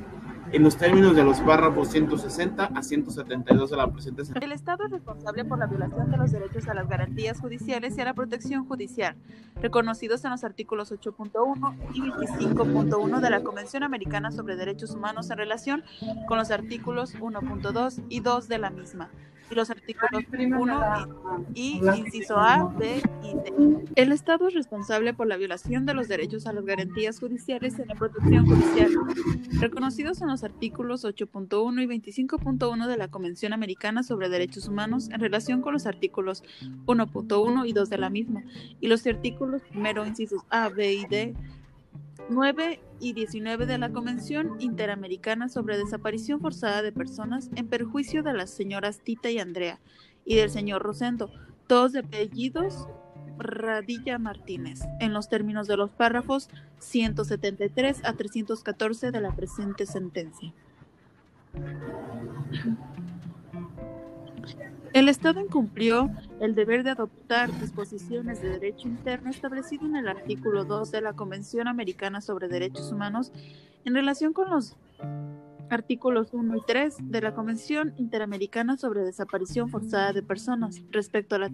en 0.52 0.64
los 0.64 0.78
términos 0.78 1.16
de 1.16 1.24
los 1.24 1.40
párrafos 1.42 1.90
160 1.90 2.66
a 2.66 2.84
172 2.84 3.70
de 3.70 3.78
la 3.78 3.92
presente 3.92 4.24
El 4.40 4.52
Estado 4.52 4.86
es 4.86 4.92
responsable 4.92 5.44
por 5.44 5.58
la 5.58 5.66
violación 5.66 6.12
de 6.12 6.18
los 6.18 6.32
derechos 6.32 6.68
a 6.68 6.74
las 6.74 6.88
garantías 6.88 7.40
judiciales 7.40 7.98
y 7.98 8.02
a 8.02 8.06
la 8.06 8.14
protección 8.14 8.66
judicial, 8.66 9.16
reconocidos 9.62 10.24
en 10.24 10.32
los 10.32 10.44
artículos 10.44 10.92
8.1 10.92 11.76
y 11.94 12.02
25.1 12.02 13.20
de 13.20 13.30
la 13.30 13.44
Convención 13.44 13.84
Americana 13.84 14.32
sobre 14.32 14.56
Derechos 14.56 14.92
Humanos 14.92 15.30
en 15.32 15.38
relación 15.38 15.84
con 16.28 16.38
los 16.38 16.52
artículos 16.52 17.16
1.2 17.16 18.04
y 18.10 18.20
2 18.20 18.48
de 18.48 18.58
la 18.58 18.70
misma 18.70 19.10
los 19.52 19.70
artículos 19.70 20.24
1 20.34 21.44
y, 21.54 21.82
y, 21.84 22.00
inciso 22.00 22.38
A, 22.38 22.74
B 22.78 23.02
y 23.24 23.34
D. 23.34 23.86
El 23.96 24.12
Estado 24.12 24.48
es 24.48 24.54
responsable 24.54 25.14
por 25.14 25.28
la 25.28 25.38
violación 25.38 25.86
de 25.86 25.94
los 25.94 26.08
derechos 26.08 26.48
a 26.48 26.54
las 26.54 26.66
garantías 26.66 27.20
judiciales 27.20 27.78
y 27.78 27.86
la 27.86 27.96
protección 27.96 28.46
judicial, 28.46 28.92
reconocidos 29.60 30.22
en 30.22 30.30
los 30.30 30.44
artículos 30.44 31.06
8.1 31.06 31.84
y 31.84 31.88
25.1 31.88 32.88
de 32.88 32.98
la 32.98 33.08
Convención 33.10 33.54
Americana 33.54 34.04
sobre 34.04 34.30
Derechos 34.30 34.68
Humanos 34.68 35.10
en 35.12 35.20
relación 35.20 35.62
con 35.62 35.74
los 35.74 35.86
artículos 35.86 36.44
1.1 36.86 37.68
y 37.68 37.74
2 37.74 37.90
de 37.90 37.98
la 37.98 38.10
misma, 38.10 38.44
y 38.80 38.88
los 38.88 39.06
artículos 39.06 39.62
primero, 39.70 40.06
incisos 40.06 40.42
A, 40.50 40.70
B 40.70 40.94
y 40.94 41.06
D 41.06 41.36
9 42.30 42.80
y 43.00 43.14
19 43.14 43.66
de 43.66 43.78
la 43.78 43.92
Convención 43.92 44.56
Interamericana 44.60 45.50
sobre 45.50 45.78
Desaparición 45.78 46.40
Forzada 46.40 46.82
de 46.82 46.92
Personas 46.92 47.50
en 47.56 47.68
perjuicio 47.68 48.24
de 48.24 48.34
las 48.34 48.50
señoras 48.50 49.00
Tita 49.00 49.30
y 49.30 49.40
Andrea 49.40 49.80
y 50.26 50.36
del 50.36 50.50
señor 50.50 50.82
Rosendo, 50.82 51.30
todos 51.68 51.94
de 51.94 52.00
apellidos 52.00 52.88
Radilla 53.38 54.18
Martínez, 54.18 54.82
en 55.00 55.14
los 55.14 55.30
términos 55.30 55.68
de 55.68 55.78
los 55.78 55.92
párrafos 55.92 56.50
173 56.80 58.04
a 58.04 58.14
314 58.14 59.12
de 59.12 59.22
la 59.22 59.36
presente 59.36 59.86
sentencia. 59.86 60.54
El 64.96 65.10
Estado 65.10 65.42
incumplió 65.42 66.10
el 66.40 66.56
deber 66.56 66.86
de 66.86 66.92
adoptar 66.92 67.52
disposiciones 67.60 68.42
de 68.42 68.48
derecho 68.48 68.88
interno 68.88 69.30
establecido 69.30 69.86
en 69.86 69.98
el 69.98 70.08
artículo 70.08 70.64
2 70.64 70.90
de 70.90 71.02
la 71.02 71.12
Convención 71.12 71.68
Americana 71.68 72.22
sobre 72.22 72.48
Derechos 72.48 72.94
Humanos 72.94 73.34
en 73.84 73.94
relación 73.94 74.32
con 74.32 74.50
los 74.50 74.78
artículos 75.70 76.30
1 76.32 76.56
y 76.56 76.62
3 76.66 76.96
de 77.12 77.20
la 77.20 77.36
Convención 77.36 77.94
Interamericana 77.98 78.78
sobre 78.78 79.02
Desaparición 79.02 79.68
Forzada 79.68 80.14
de 80.14 80.24
Personas 80.24 80.82
respecto 80.92 81.36
a 81.36 81.40
la 81.40 81.52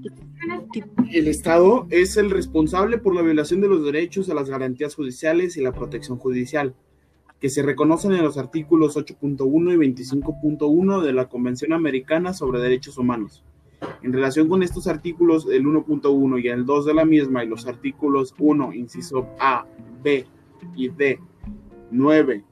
El 1.12 1.28
Estado 1.28 1.88
es 1.90 2.18
el 2.18 2.30
responsable 2.30 3.00
por 3.00 3.16
la 3.16 3.24
violación 3.24 3.60
de 3.60 3.70
los 3.70 3.84
derechos 3.84 4.30
a 4.30 4.36
las 4.36 4.52
garantías 4.52 4.94
judiciales 4.94 5.58
y 5.58 5.64
la 5.64 5.72
protección 5.72 6.20
judicial 6.20 6.76
que 7.42 7.50
se 7.50 7.64
reconocen 7.64 8.14
en 8.14 8.24
los 8.24 8.38
artículos 8.38 8.96
8.1 8.96 9.74
y 9.74 9.94
25.1 9.94 11.02
de 11.02 11.12
la 11.12 11.28
Convención 11.28 11.74
Americana 11.74 12.34
sobre 12.34 12.62
Derechos 12.62 13.00
Humanos. 13.00 13.44
En 14.04 14.14
relación 14.14 14.48
con 14.48 14.62
estos 14.62 14.86
artículos, 14.86 15.48
el 15.52 15.66
1.1 15.66 16.44
y 16.44 16.48
el 16.50 16.68
2 16.68 16.86
de 16.86 16.94
la 16.94 17.04
misma 17.04 17.44
y 17.44 17.48
los 17.48 17.66
artículos 17.66 18.36
1, 18.38 18.74
inciso 18.74 19.28
A, 19.40 19.66
B 20.04 20.28
y 20.76 20.90
D, 20.90 21.20
9, 21.90 22.46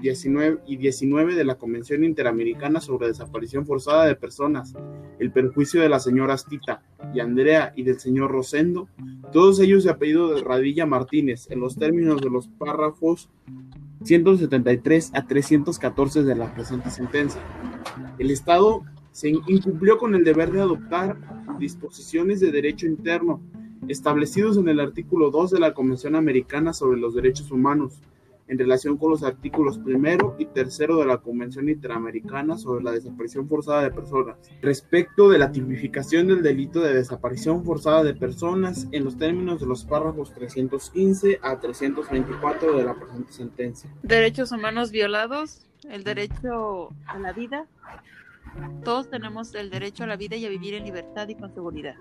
19 0.00 0.60
y 0.66 0.76
19 0.78 1.34
de 1.34 1.44
la 1.44 1.56
Convención 1.56 2.02
Interamericana 2.02 2.80
sobre 2.80 3.08
Desaparición 3.08 3.66
Forzada 3.66 4.06
de 4.06 4.16
Personas, 4.16 4.74
el 5.18 5.30
perjuicio 5.30 5.82
de 5.82 5.90
las 5.90 6.04
señoras 6.04 6.46
Tita 6.46 6.82
y 7.12 7.20
Andrea 7.20 7.74
y 7.76 7.82
del 7.82 8.00
señor 8.00 8.30
Rosendo, 8.30 8.88
todos 9.30 9.60
ellos 9.60 9.84
de 9.84 9.90
apellido 9.90 10.34
de 10.34 10.42
Radilla 10.42 10.86
Martínez, 10.86 11.50
en 11.50 11.60
los 11.60 11.76
términos 11.76 12.22
de 12.22 12.30
los 12.30 12.48
párrafos 12.48 13.28
173 14.02 15.10
a 15.14 15.26
314 15.26 16.22
de 16.22 16.34
la 16.34 16.54
presente 16.54 16.90
sentencia. 16.90 17.40
El 18.18 18.30
Estado 18.30 18.82
se 19.12 19.28
incumplió 19.28 19.98
con 19.98 20.14
el 20.14 20.24
deber 20.24 20.52
de 20.52 20.60
adoptar 20.60 21.16
disposiciones 21.58 22.40
de 22.40 22.52
derecho 22.52 22.86
interno 22.86 23.40
establecidos 23.88 24.56
en 24.56 24.68
el 24.68 24.80
artículo 24.80 25.30
2 25.30 25.50
de 25.50 25.60
la 25.60 25.74
Convención 25.74 26.14
Americana 26.14 26.72
sobre 26.72 27.00
los 27.00 27.14
Derechos 27.14 27.50
Humanos, 27.50 28.00
en 28.50 28.58
relación 28.58 28.96
con 28.96 29.10
los 29.10 29.22
artículos 29.22 29.78
primero 29.78 30.34
y 30.38 30.46
tercero 30.46 30.98
de 30.98 31.06
la 31.06 31.18
Convención 31.18 31.68
Interamericana 31.68 32.58
sobre 32.58 32.82
la 32.82 32.90
Desaparición 32.90 33.48
Forzada 33.48 33.82
de 33.82 33.92
Personas, 33.92 34.36
respecto 34.60 35.30
de 35.30 35.38
la 35.38 35.52
tipificación 35.52 36.26
del 36.26 36.42
delito 36.42 36.80
de 36.80 36.94
desaparición 36.94 37.64
forzada 37.64 38.02
de 38.02 38.14
personas 38.14 38.88
en 38.90 39.04
los 39.04 39.16
términos 39.16 39.60
de 39.60 39.66
los 39.66 39.84
párrafos 39.84 40.34
315 40.34 41.38
a 41.42 41.60
324 41.60 42.76
de 42.76 42.84
la 42.84 42.94
presente 42.94 43.32
sentencia. 43.32 43.88
Derechos 44.02 44.50
humanos 44.50 44.90
violados, 44.90 45.66
el 45.88 46.02
derecho 46.02 46.88
a 47.06 47.18
la 47.20 47.32
vida. 47.32 47.66
Todos 48.84 49.10
tenemos 49.10 49.54
el 49.54 49.70
derecho 49.70 50.04
a 50.04 50.06
la 50.06 50.16
vida 50.16 50.36
y 50.36 50.46
a 50.46 50.48
vivir 50.48 50.74
en 50.74 50.84
libertad 50.84 51.28
y 51.28 51.34
con 51.34 51.52
seguridad. 51.54 51.94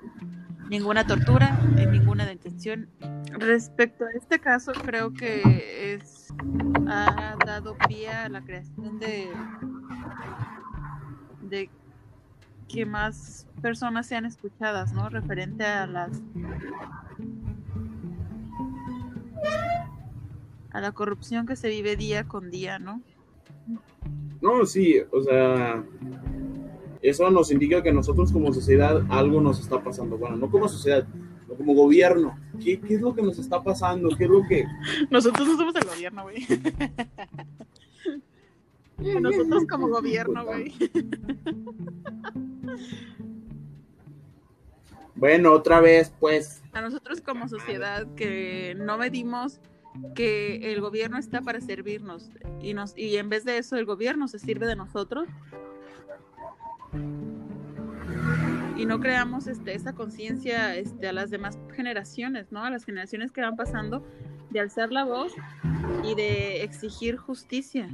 Ninguna 0.69 1.05
tortura, 1.05 1.59
ninguna 1.75 2.25
detención. 2.25 2.89
Respecto 3.31 4.05
a 4.05 4.11
este 4.11 4.39
caso, 4.39 4.71
creo 4.71 5.13
que 5.13 5.93
es 5.93 6.33
ha 6.87 7.35
dado 7.45 7.75
pie 7.87 8.09
a 8.09 8.29
la 8.29 8.41
creación 8.41 8.99
de, 8.99 9.29
de 11.41 11.69
que 12.67 12.85
más 12.85 13.47
personas 13.61 14.07
sean 14.07 14.25
escuchadas, 14.25 14.93
¿no? 14.93 15.09
Referente 15.09 15.65
a 15.65 15.87
las 15.87 16.21
a 20.71 20.81
la 20.81 20.91
corrupción 20.91 21.45
que 21.47 21.55
se 21.55 21.69
vive 21.69 21.95
día 21.95 22.27
con 22.27 22.51
día, 22.51 22.79
¿no? 22.79 23.01
No, 24.41 24.65
sí, 24.65 25.01
o 25.11 25.21
sea, 25.21 25.83
Eso 27.01 27.29
nos 27.31 27.51
indica 27.51 27.81
que 27.81 27.93
nosotros 27.93 28.31
como 28.31 28.53
sociedad 28.53 29.03
algo 29.09 29.39
nos 29.41 29.59
está 29.59 29.81
pasando. 29.81 30.17
Bueno, 30.17 30.35
no 30.35 30.49
como 30.51 30.67
sociedad, 30.67 31.07
sino 31.41 31.55
como 31.55 31.73
gobierno. 31.73 32.37
¿Qué, 32.63 32.79
qué 32.79 32.95
es 32.95 33.01
lo 33.01 33.15
que 33.15 33.21
nos 33.21 33.39
está 33.39 33.63
pasando? 33.63 34.09
¿Qué 34.17 34.25
es 34.25 34.29
lo 34.29 34.45
que... 34.47 34.65
Nosotros 35.09 35.47
no 35.47 35.57
somos 35.57 35.75
el 35.75 35.85
gobierno, 35.87 36.23
güey. 36.23 36.45
Nosotros 39.21 39.63
como 39.69 39.87
gobierno, 39.87 40.45
güey. 40.45 40.73
Bueno, 45.15 45.51
otra 45.51 45.81
vez, 45.81 46.13
pues. 46.17 46.61
A 46.71 46.81
nosotros 46.81 47.19
como 47.19 47.49
sociedad 47.49 48.07
que 48.15 48.73
no 48.77 48.97
medimos 48.97 49.59
que 50.15 50.71
el 50.71 50.79
gobierno 50.79 51.17
está 51.17 51.41
para 51.41 51.59
servirnos 51.59 52.29
y 52.61 52.73
nos 52.73 52.97
y 52.97 53.17
en 53.17 53.27
vez 53.27 53.43
de 53.43 53.57
eso 53.57 53.75
el 53.75 53.85
gobierno 53.85 54.27
se 54.29 54.39
sirve 54.39 54.65
de 54.65 54.77
nosotros 54.77 55.27
y 58.77 58.85
no 58.85 58.99
creamos 58.99 59.47
este 59.47 59.75
esa 59.75 59.93
conciencia 59.93 60.75
este 60.75 61.07
a 61.07 61.13
las 61.13 61.29
demás 61.29 61.59
generaciones 61.75 62.51
no 62.51 62.63
a 62.63 62.69
las 62.69 62.85
generaciones 62.85 63.31
que 63.31 63.41
van 63.41 63.55
pasando 63.55 64.03
de 64.49 64.59
alzar 64.59 64.91
la 64.91 65.03
voz 65.03 65.33
y 66.03 66.15
de 66.15 66.63
exigir 66.63 67.17
justicia. 67.17 67.89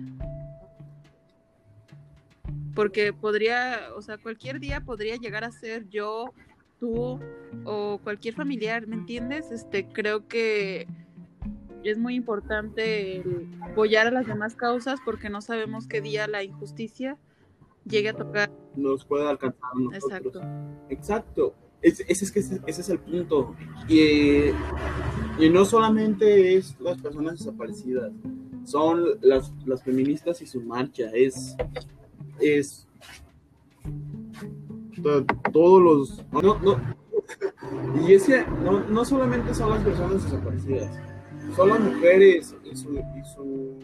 Porque 2.73 3.13
podría 3.13 3.79
o 3.95 4.01
sea 4.01 4.17
cualquier 4.17 4.59
día 4.59 4.81
podría 4.81 5.15
llegar 5.15 5.43
a 5.43 5.51
ser 5.51 5.87
yo 5.89 6.33
tú 6.79 7.19
o 7.63 7.99
cualquier 8.03 8.33
familiar 8.33 8.85
me 8.87 8.95
entiendes 8.95 9.51
este 9.51 9.87
creo 9.87 10.27
que 10.27 10.87
es 11.83 11.97
muy 11.97 12.15
importante 12.15 13.23
apoyar 13.61 14.07
a 14.07 14.11
las 14.11 14.27
demás 14.27 14.55
causas 14.55 14.99
porque 15.05 15.29
no 15.29 15.41
sabemos 15.41 15.87
qué 15.87 16.01
día 16.01 16.27
la 16.27 16.43
injusticia 16.43 17.17
llegue 17.85 18.09
a 18.09 18.13
tocar. 18.13 18.51
Nos 18.75 19.05
puede 19.05 19.27
alcanzar 19.27 19.75
nosotros. 19.75 20.43
Exacto. 20.89 21.53
Exacto. 21.53 21.55
ese, 21.81 22.05
es 22.07 22.31
que 22.31 22.39
ese, 22.39 22.61
es 22.65 22.89
el 22.89 22.99
punto. 22.99 23.55
Y, 23.87 24.49
y, 25.39 25.49
no 25.49 25.65
solamente 25.65 26.55
es 26.55 26.79
las 26.79 26.99
personas 27.01 27.39
desaparecidas, 27.39 28.11
son 28.65 29.03
las, 29.21 29.51
las 29.65 29.83
feministas 29.83 30.41
y 30.41 30.47
su 30.47 30.61
marcha. 30.61 31.09
Es, 31.13 31.55
es 32.39 32.87
todos 35.51 35.81
los... 35.81 36.25
No, 36.31 36.59
no, 36.59 36.95
y 38.07 38.13
es 38.13 38.23
que 38.25 38.45
no, 38.63 38.81
no 38.81 39.05
solamente 39.05 39.53
son 39.53 39.69
las 39.69 39.83
personas 39.83 40.23
desaparecidas 40.23 40.91
son 41.55 41.69
las 41.69 41.79
mujeres 41.79 42.55
y 42.63 42.75
su, 42.75 42.93
y 42.97 43.23
su, 43.23 43.79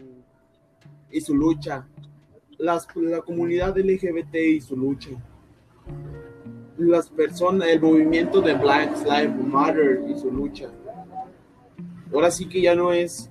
y 1.10 1.20
su 1.20 1.34
lucha, 1.34 1.86
las, 2.62 2.86
la 2.94 3.20
comunidad 3.22 3.76
LGBT 3.76 4.34
y 4.36 4.60
su 4.60 4.76
lucha, 4.76 5.10
las 6.78 7.10
personas, 7.10 7.68
el 7.68 7.80
movimiento 7.80 8.40
de 8.40 8.54
Black 8.54 8.98
Lives 9.04 9.46
Matter 9.46 10.04
y 10.08 10.16
su 10.16 10.30
lucha. 10.30 10.70
Ahora 12.12 12.30
sí 12.30 12.48
que 12.48 12.62
ya 12.62 12.76
no 12.76 12.92
es 12.92 13.30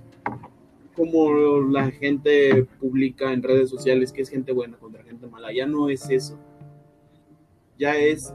como 0.96 1.62
la 1.62 1.90
gente 1.92 2.68
publica 2.82 3.32
en 3.32 3.42
redes 3.42 3.70
sociales 3.70 4.12
que 4.12 4.22
es 4.22 4.30
gente 4.30 4.52
buena 4.52 4.76
contra 4.78 5.02
gente 5.04 5.28
mala, 5.28 5.54
ya 5.54 5.66
no 5.66 5.90
es 5.90 6.10
eso. 6.10 6.38
Ya 7.80 7.96
es 7.96 8.34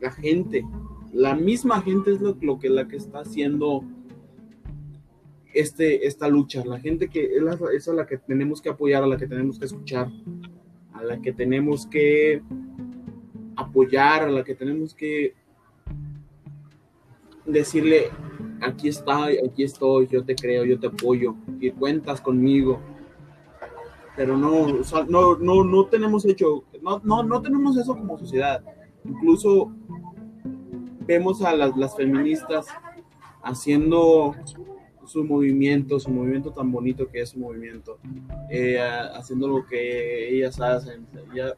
la 0.00 0.10
gente, 0.10 0.64
la 1.12 1.36
misma 1.36 1.82
gente 1.82 2.14
es 2.14 2.20
lo, 2.20 2.36
lo 2.40 2.58
que 2.58 2.68
la 2.68 2.88
que 2.88 2.96
está 2.96 3.20
haciendo 3.20 3.84
este, 5.52 6.06
esta 6.06 6.28
lucha, 6.28 6.64
la 6.64 6.78
gente 6.78 7.08
que 7.08 7.30
es, 7.74 7.88
a 7.88 7.92
la 7.92 8.06
que 8.06 8.18
tenemos 8.18 8.60
que 8.60 8.68
apoyar, 8.68 9.02
a 9.02 9.06
la 9.06 9.16
que 9.16 9.26
tenemos 9.26 9.58
que 9.58 9.64
escuchar, 9.64 10.08
a 10.92 11.02
la 11.02 11.20
que 11.20 11.32
tenemos 11.32 11.86
que 11.86 12.42
apoyar, 13.56 14.22
a 14.22 14.30
la 14.30 14.44
que 14.44 14.54
tenemos 14.54 14.94
que 14.94 15.34
decirle, 17.46 18.10
aquí 18.60 18.88
está, 18.88 19.26
aquí 19.26 19.62
estoy, 19.62 20.06
yo 20.08 20.24
te 20.24 20.34
creo, 20.34 20.64
yo 20.64 20.78
te 20.78 20.88
apoyo, 20.88 21.34
y 21.60 21.70
cuentas 21.70 22.20
conmigo. 22.20 22.80
Pero 24.16 24.36
no, 24.36 24.66
no, 25.08 25.36
no, 25.36 25.64
no 25.64 25.86
tenemos 25.86 26.24
hecho, 26.24 26.64
no, 26.82 27.00
no, 27.04 27.22
no 27.22 27.40
tenemos 27.40 27.76
eso 27.76 27.96
como 27.96 28.18
sociedad. 28.18 28.62
Incluso 29.04 29.72
vemos 31.06 31.40
a 31.42 31.54
las, 31.54 31.76
las 31.76 31.96
feministas 31.96 32.66
haciendo 33.42 34.34
su 35.08 35.24
movimiento, 35.24 35.98
su 35.98 36.10
movimiento 36.10 36.52
tan 36.52 36.70
bonito 36.70 37.08
que 37.08 37.22
es 37.22 37.30
su 37.30 37.38
movimiento, 37.38 37.98
eh, 38.50 38.78
haciendo 39.14 39.48
lo 39.48 39.66
que 39.66 40.34
ellas 40.34 40.60
hacen. 40.60 41.06
Ya, 41.34 41.54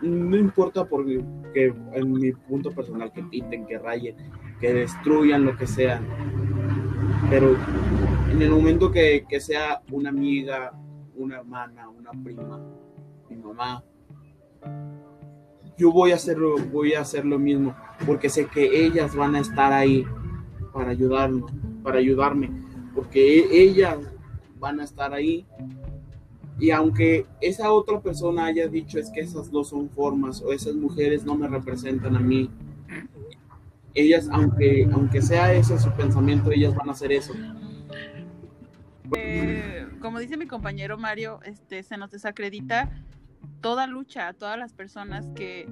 no 0.00 0.36
importa 0.36 0.84
porque 0.84 1.24
en 1.54 2.12
mi 2.12 2.32
punto 2.32 2.72
personal 2.72 3.12
que 3.12 3.22
pinten, 3.22 3.66
que 3.66 3.78
rayen, 3.78 4.16
que 4.60 4.74
destruyan 4.74 5.44
lo 5.44 5.56
que 5.56 5.66
sea, 5.66 6.02
pero 7.30 7.56
en 8.30 8.42
el 8.42 8.50
momento 8.50 8.90
que, 8.90 9.24
que 9.28 9.40
sea 9.40 9.80
una 9.92 10.10
amiga, 10.10 10.72
una 11.14 11.36
hermana, 11.38 11.88
una 11.88 12.10
prima, 12.24 12.60
mi 13.30 13.36
mamá, 13.36 13.84
yo 15.78 15.92
voy 15.92 16.10
a 16.10 16.16
hacerlo, 16.16 16.56
voy 16.72 16.94
a 16.94 17.00
hacer 17.00 17.24
lo 17.24 17.38
mismo, 17.38 17.74
porque 18.06 18.28
sé 18.28 18.46
que 18.46 18.84
ellas 18.84 19.14
van 19.14 19.36
a 19.36 19.40
estar 19.40 19.72
ahí 19.72 20.04
para 20.72 20.90
ayudarnos, 20.90 21.50
para 21.82 21.98
ayudarme, 21.98 22.50
porque 22.94 23.40
e, 23.40 23.62
ellas 23.62 23.98
van 24.58 24.80
a 24.80 24.84
estar 24.84 25.12
ahí. 25.12 25.46
Y 26.58 26.70
aunque 26.70 27.26
esa 27.40 27.72
otra 27.72 28.00
persona 28.00 28.46
haya 28.46 28.68
dicho 28.68 28.98
es 28.98 29.10
que 29.10 29.20
esas 29.20 29.50
dos 29.50 29.68
son 29.68 29.88
formas 29.90 30.42
o 30.42 30.52
esas 30.52 30.74
mujeres 30.74 31.24
no 31.24 31.34
me 31.34 31.48
representan 31.48 32.14
a 32.16 32.20
mí, 32.20 32.50
ellas, 33.94 34.28
aunque, 34.30 34.88
aunque 34.92 35.20
sea 35.20 35.52
ese 35.52 35.78
su 35.78 35.90
pensamiento, 35.92 36.50
ellas 36.50 36.74
van 36.74 36.88
a 36.88 36.92
hacer 36.92 37.12
eso. 37.12 37.34
Eh, 39.14 39.86
como 40.00 40.18
dice 40.18 40.36
mi 40.36 40.46
compañero 40.46 40.96
Mario, 40.96 41.40
este, 41.44 41.82
se 41.82 41.96
nos 41.98 42.10
desacredita 42.10 42.90
toda 43.60 43.86
lucha 43.86 44.32
todas 44.34 44.58
las 44.58 44.72
personas 44.72 45.26
que 45.34 45.66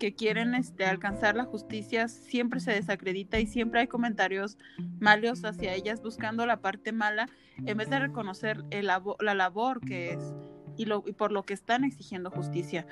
que 0.00 0.14
quieren 0.14 0.54
este, 0.54 0.86
alcanzar 0.86 1.36
la 1.36 1.44
justicia 1.44 2.08
siempre 2.08 2.58
se 2.58 2.72
desacredita 2.72 3.38
y 3.38 3.46
siempre 3.46 3.80
hay 3.80 3.86
comentarios 3.86 4.58
malos 4.98 5.44
hacia 5.44 5.74
ellas 5.74 6.02
buscando 6.02 6.46
la 6.46 6.60
parte 6.60 6.90
mala 6.90 7.28
en 7.64 7.76
vez 7.76 7.90
de 7.90 8.00
reconocer 8.00 8.64
el 8.70 8.86
la 8.86 9.34
labor 9.34 9.80
que 9.80 10.14
es 10.14 10.34
y, 10.76 10.86
lo, 10.86 11.04
y 11.06 11.12
por 11.12 11.30
lo 11.30 11.42
que 11.44 11.52
están 11.52 11.84
exigiendo 11.84 12.30
justicia. 12.30 12.86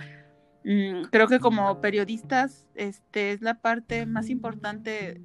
Mm, 0.64 1.05
creo 1.11 1.29
que 1.29 1.40
como 1.40 1.81
periodistas 1.81 2.66
este, 2.75 3.33
es 3.33 3.40
la 3.40 3.55
parte 3.62 4.05
más 4.05 4.29
importante 4.29 5.23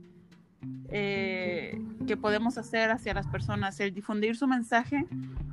eh, 0.87 1.77
que 2.07 2.15
podemos 2.15 2.57
hacer 2.57 2.91
hacia 2.91 3.13
las 3.13 3.27
personas, 3.27 3.77
el 3.81 3.93
difundir 3.93 4.37
su 4.37 4.47
mensaje 4.47 5.05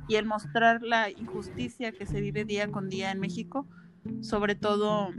y 0.07 0.15
el 0.15 0.25
mostrar 0.25 0.81
la 0.81 1.09
injusticia 1.09 1.91
que 1.91 2.05
se 2.05 2.21
vive 2.21 2.45
día 2.45 2.71
con 2.71 2.87
día 2.87 3.11
en 3.11 3.19
México, 3.19 3.67
sobre 4.21 4.55
todo 4.55 5.09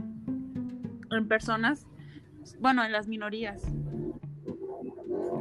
en 1.17 1.27
personas, 1.27 1.85
bueno, 2.59 2.83
en 2.83 2.91
las 2.91 3.07
minorías. 3.07 3.63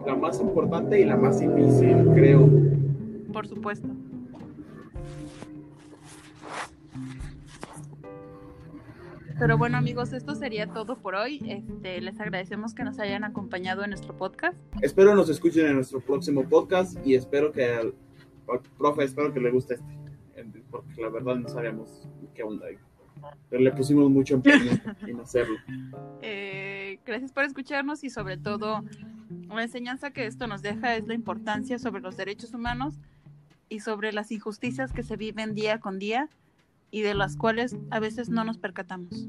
La 0.06 0.14
más 0.16 0.40
importante 0.40 1.00
y 1.00 1.04
la 1.04 1.16
más 1.16 1.40
difícil, 1.40 2.08
creo. 2.14 2.48
Por 3.32 3.46
supuesto. 3.46 3.88
Pero 9.42 9.58
bueno 9.58 9.76
amigos, 9.76 10.12
esto 10.12 10.37
sería 10.37 10.68
todo 10.68 10.96
por 10.96 11.16
hoy. 11.16 11.40
Este, 11.48 12.00
les 12.00 12.20
agradecemos 12.20 12.74
que 12.74 12.85
nos 12.85 13.00
hayan 13.00 13.24
acompañado 13.24 13.82
en 13.82 13.90
nuestro 13.90 14.16
podcast. 14.16 14.56
Espero 14.80 15.16
nos 15.16 15.28
escuchen 15.28 15.66
en 15.66 15.74
nuestro 15.74 16.00
próximo 16.00 16.48
podcast 16.48 16.96
y 17.04 17.16
espero 17.16 17.50
que 17.50 17.64
al 17.64 17.92
profe, 18.78 19.02
espero 19.02 19.32
que 19.32 19.40
le 19.40 19.50
guste 19.50 19.74
este, 19.74 20.62
porque 20.70 21.02
la 21.02 21.08
verdad 21.08 21.35
no 21.37 21.48
sabemos 21.48 22.08
qué 22.35 22.44
onda. 22.44 22.66
Pero 23.50 23.62
le 23.62 23.72
pusimos 23.72 24.11
mucho 24.11 24.35
empeño 24.35 24.72
en 25.06 25.20
hacerlo. 25.20 25.56
Eh, 26.22 26.98
gracias 27.04 27.32
por 27.32 27.44
escucharnos 27.44 28.04
y 28.04 28.11
sobre 28.11 28.37
todo 28.37 28.85
la 29.48 29.62
enseñanza 29.62 30.11
que 30.11 30.26
esto 30.26 30.46
nos 30.46 30.62
deja 30.62 30.96
es 30.96 31.06
la 31.06 31.14
importancia 31.14 31.78
sobre 31.78 32.00
los 32.00 32.16
derechos 32.16 32.54
humanos 32.54 32.98
y 33.68 33.80
sobre 33.80 34.12
las 34.12 34.30
injusticias 34.32 34.92
que 34.92 35.02
se 35.02 35.16
viven 35.16 35.54
día 35.54 35.80
con 35.80 35.98
día 35.98 36.28
y 36.90 37.02
de 37.02 37.14
las 37.14 37.37
cuales 37.37 37.76
a 37.90 38.00
veces 38.00 38.28
no 38.28 38.44
nos 38.44 38.58
percatamos. 38.58 39.28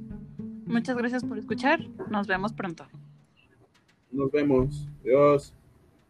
Muchas 0.66 0.98
gracias 0.98 1.24
por 1.24 1.38
escuchar. 1.38 1.88
Nos 2.10 2.28
vemos 2.28 2.54
pronto. 2.54 2.86
Nos 4.12 4.32
vemos. 4.32 4.90
Adiós. 5.02 5.54